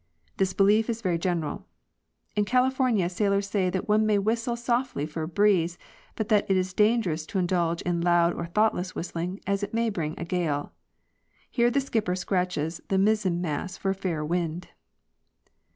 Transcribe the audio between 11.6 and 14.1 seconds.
the skipper scratches the mizzen mast for a